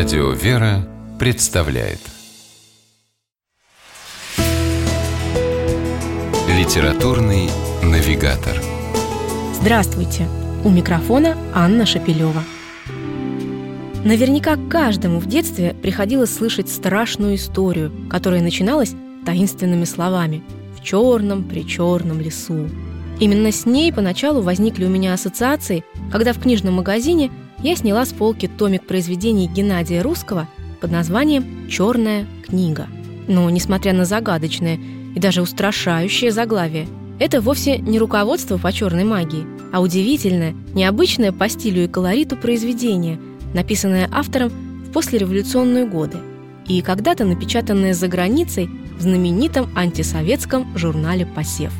Радио 0.00 0.30
«Вера» 0.30 0.88
представляет 1.18 1.98
Литературный 6.48 7.50
навигатор 7.82 8.54
Здравствуйте! 9.60 10.26
У 10.64 10.70
микрофона 10.70 11.36
Анна 11.52 11.84
Шапилева. 11.84 12.42
Наверняка 14.02 14.56
каждому 14.70 15.18
в 15.18 15.26
детстве 15.26 15.74
приходилось 15.74 16.34
слышать 16.34 16.70
страшную 16.70 17.34
историю, 17.34 17.92
которая 18.08 18.40
начиналась 18.40 18.94
таинственными 19.26 19.84
словами 19.84 20.42
«в 20.78 20.82
черном 20.82 21.44
причерном 21.44 22.22
лесу». 22.22 22.70
Именно 23.20 23.52
с 23.52 23.66
ней 23.66 23.92
поначалу 23.92 24.40
возникли 24.40 24.86
у 24.86 24.88
меня 24.88 25.12
ассоциации, 25.12 25.84
когда 26.10 26.32
в 26.32 26.40
книжном 26.40 26.76
магазине 26.76 27.30
я 27.62 27.76
сняла 27.76 28.04
с 28.04 28.12
полки 28.12 28.46
томик 28.46 28.86
произведений 28.86 29.46
Геннадия 29.46 30.02
Русского 30.02 30.48
под 30.80 30.90
названием 30.90 31.68
«Черная 31.68 32.26
книга». 32.46 32.86
Но, 33.28 33.48
несмотря 33.50 33.92
на 33.92 34.04
загадочное 34.04 34.78
и 35.14 35.20
даже 35.20 35.42
устрашающее 35.42 36.32
заглавие, 36.32 36.88
это 37.18 37.40
вовсе 37.40 37.78
не 37.78 37.98
руководство 37.98 38.56
по 38.56 38.72
черной 38.72 39.04
магии, 39.04 39.46
а 39.72 39.82
удивительное, 39.82 40.54
необычное 40.74 41.32
по 41.32 41.48
стилю 41.48 41.84
и 41.84 41.88
колориту 41.88 42.36
произведение, 42.36 43.20
написанное 43.52 44.08
автором 44.10 44.48
в 44.48 44.92
послереволюционные 44.92 45.86
годы 45.86 46.16
и 46.66 46.82
когда-то 46.82 47.24
напечатанное 47.24 47.94
за 47.94 48.08
границей 48.08 48.70
в 48.96 49.02
знаменитом 49.02 49.68
антисоветском 49.76 50.76
журнале 50.76 51.26
«Посев». 51.26 51.72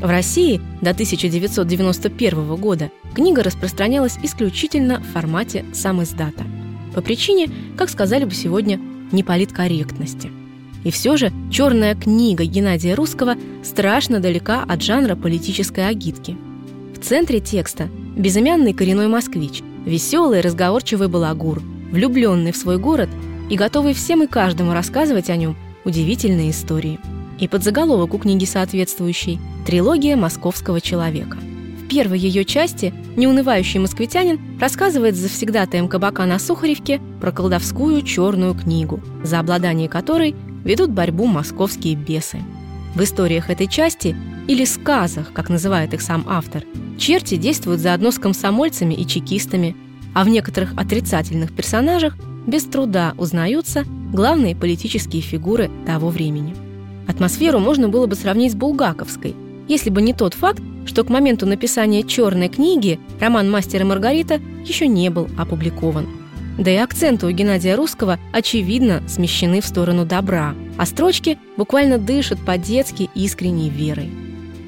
В 0.00 0.06
России 0.06 0.60
до 0.82 0.90
1991 0.90 2.56
года 2.56 2.90
книга 3.14 3.42
распространялась 3.42 4.18
исключительно 4.22 5.00
в 5.00 5.12
формате 5.12 5.64
сам 5.72 6.02
издата. 6.02 6.44
По 6.94 7.00
причине, 7.00 7.50
как 7.76 7.88
сказали 7.88 8.24
бы 8.24 8.34
сегодня, 8.34 8.80
неполиткорректности. 9.12 10.30
И 10.84 10.90
все 10.90 11.16
же 11.16 11.32
«Черная 11.50 11.94
книга» 11.94 12.44
Геннадия 12.44 12.94
Русского 12.94 13.36
страшно 13.62 14.20
далека 14.20 14.62
от 14.62 14.82
жанра 14.82 15.16
политической 15.16 15.88
агитки. 15.88 16.36
В 16.94 16.98
центре 17.02 17.40
текста 17.40 17.88
безымянный 18.16 18.74
коренной 18.74 19.08
москвич, 19.08 19.62
веселый 19.86 20.42
разговорчивый 20.42 21.08
балагур, 21.08 21.62
влюбленный 21.90 22.52
в 22.52 22.56
свой 22.56 22.78
город 22.78 23.08
и 23.48 23.56
готовый 23.56 23.94
всем 23.94 24.22
и 24.22 24.26
каждому 24.26 24.72
рассказывать 24.72 25.30
о 25.30 25.36
нем 25.36 25.56
удивительные 25.84 26.50
истории– 26.50 26.98
и 27.38 27.48
подзаголовок 27.48 28.14
у 28.14 28.18
книги 28.18 28.44
соответствующей 28.44 29.40
«Трилогия 29.66 30.16
московского 30.16 30.80
человека». 30.80 31.38
Первой 31.94 32.18
ее 32.18 32.44
части 32.44 32.92
неунывающий 33.14 33.78
москвитянин 33.78 34.58
рассказывает 34.58 35.14
завсегдатаем 35.14 35.86
кабака 35.86 36.24
на 36.26 36.40
Сухаревке 36.40 37.00
про 37.20 37.30
колдовскую 37.30 38.02
черную 38.02 38.54
книгу, 38.54 39.00
за 39.22 39.38
обладание 39.38 39.88
которой 39.88 40.34
ведут 40.64 40.90
борьбу 40.90 41.26
московские 41.26 41.94
бесы. 41.94 42.38
В 42.96 43.02
историях 43.04 43.48
этой 43.48 43.68
части 43.68 44.16
или 44.48 44.64
сказах, 44.64 45.32
как 45.32 45.48
называет 45.48 45.94
их 45.94 46.02
сам 46.02 46.24
автор, 46.26 46.64
черти 46.98 47.36
действуют 47.36 47.80
заодно 47.80 48.10
с 48.10 48.18
комсомольцами 48.18 48.94
и 48.94 49.06
чекистами, 49.06 49.76
а 50.16 50.24
в 50.24 50.28
некоторых 50.28 50.72
отрицательных 50.76 51.54
персонажах 51.54 52.16
без 52.44 52.64
труда 52.64 53.14
узнаются 53.18 53.84
главные 54.12 54.56
политические 54.56 55.22
фигуры 55.22 55.70
того 55.86 56.08
времени. 56.08 56.56
Атмосферу 57.06 57.60
можно 57.60 57.88
было 57.88 58.08
бы 58.08 58.16
сравнить 58.16 58.50
с 58.50 58.56
булгаковской, 58.56 59.36
если 59.68 59.90
бы 59.90 60.02
не 60.02 60.12
тот 60.12 60.34
факт, 60.34 60.60
что 60.86 61.04
к 61.04 61.08
моменту 61.08 61.46
написания 61.46 62.02
«Черной 62.02 62.48
книги» 62.48 62.98
роман 63.20 63.50
«Мастер 63.50 63.82
и 63.82 63.84
Маргарита» 63.84 64.40
еще 64.64 64.86
не 64.86 65.10
был 65.10 65.28
опубликован. 65.36 66.06
Да 66.58 66.70
и 66.70 66.76
акценты 66.76 67.26
у 67.26 67.30
Геннадия 67.30 67.74
Русского, 67.74 68.18
очевидно, 68.32 69.02
смещены 69.08 69.60
в 69.60 69.66
сторону 69.66 70.04
добра, 70.04 70.54
а 70.76 70.86
строчки 70.86 71.38
буквально 71.56 71.98
дышат 71.98 72.38
по-детски 72.44 73.10
искренней 73.14 73.70
верой. 73.70 74.10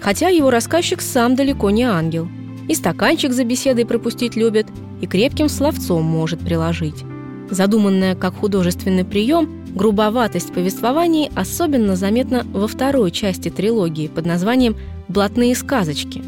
Хотя 0.00 0.28
его 0.28 0.50
рассказчик 0.50 1.00
сам 1.00 1.34
далеко 1.34 1.70
не 1.70 1.82
ангел. 1.82 2.28
И 2.68 2.74
стаканчик 2.74 3.32
за 3.32 3.44
беседой 3.44 3.84
пропустить 3.84 4.36
любит, 4.36 4.66
и 5.00 5.06
крепким 5.06 5.50
словцом 5.50 6.02
может 6.02 6.40
приложить. 6.40 7.04
Задуманная 7.50 8.14
как 8.14 8.36
художественный 8.36 9.04
прием, 9.04 9.64
грубоватость 9.74 10.54
повествований 10.54 11.30
особенно 11.34 11.96
заметна 11.96 12.46
во 12.52 12.66
второй 12.66 13.10
части 13.10 13.50
трилогии 13.50 14.08
под 14.08 14.24
названием 14.24 14.76
«Блатные 15.08 15.54
сказочки». 15.54 16.22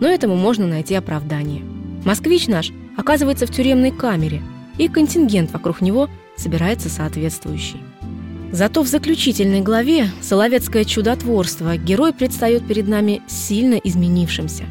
Но 0.00 0.08
этому 0.08 0.36
можно 0.36 0.66
найти 0.66 0.94
оправдание. 0.94 1.62
Москвич 2.04 2.46
наш 2.48 2.70
оказывается 2.96 3.46
в 3.46 3.50
тюремной 3.50 3.90
камере, 3.90 4.42
и 4.78 4.88
контингент 4.88 5.52
вокруг 5.52 5.80
него 5.80 6.08
собирается 6.36 6.88
соответствующий. 6.88 7.80
Зато 8.52 8.82
в 8.82 8.88
заключительной 8.88 9.60
главе 9.60 10.10
«Соловецкое 10.20 10.84
чудотворство» 10.84 11.76
герой 11.76 12.12
предстает 12.12 12.66
перед 12.66 12.88
нами 12.88 13.22
сильно 13.28 13.74
изменившимся. 13.74 14.64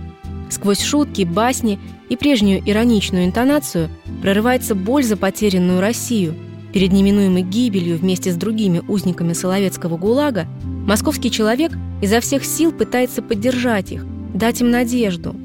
Сквозь 0.50 0.82
шутки, 0.82 1.24
басни 1.24 1.80
и 2.10 2.16
прежнюю 2.16 2.62
ироничную 2.66 3.26
интонацию 3.26 3.90
прорывается 4.22 4.76
боль 4.76 5.04
за 5.04 5.16
потерянную 5.16 5.80
Россию– 5.80 6.36
Перед 6.74 6.92
неминуемой 6.92 7.42
гибелью 7.42 7.98
вместе 7.98 8.32
с 8.32 8.36
другими 8.36 8.82
узниками 8.88 9.34
Соловецкого 9.34 9.98
ГУЛАГа 9.98 10.48
московский 10.90 11.30
человек 11.30 11.72
изо 12.02 12.20
всех 12.20 12.44
сил 12.44 12.72
пытается 12.72 13.22
поддержать 13.22 13.92
их, 13.92 14.04
дать 14.34 14.62
им 14.62 14.72
надежду. 14.72 15.36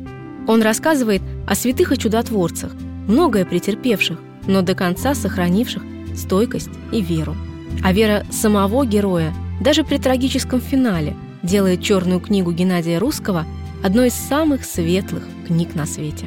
Он 0.48 0.62
рассказывает 0.62 1.20
о 1.46 1.54
святых 1.54 1.92
и 1.92 1.98
чудотворцах, 1.98 2.72
многое 3.06 3.44
претерпевших, 3.44 4.18
но 4.46 4.62
до 4.62 4.74
конца 4.74 5.14
сохранивших 5.14 5.82
стойкость 6.16 6.70
и 6.92 7.02
веру. 7.02 7.36
А 7.82 7.92
вера 7.92 8.24
самого 8.30 8.86
героя 8.86 9.34
даже 9.60 9.84
при 9.84 9.98
трагическом 9.98 10.62
финале 10.62 11.14
делает 11.42 11.82
черную 11.82 12.20
книгу 12.20 12.50
Геннадия 12.50 12.96
Русского 12.96 13.44
одной 13.82 14.08
из 14.08 14.14
самых 14.14 14.64
светлых 14.64 15.24
книг 15.46 15.74
на 15.74 15.84
свете. 15.84 16.24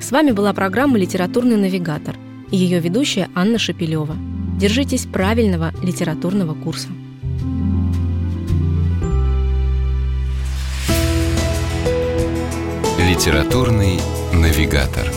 С 0.00 0.10
вами 0.10 0.32
была 0.32 0.52
программа 0.52 0.98
«Литературный 0.98 1.56
навигатор» 1.56 2.16
ее 2.50 2.80
ведущая 2.80 3.28
Анна 3.36 3.58
Шапилева. 3.58 4.16
Держитесь 4.58 5.06
правильного 5.06 5.72
литературного 5.80 6.54
курса. 6.54 6.88
Литературный 13.16 13.98
навигатор. 14.30 15.10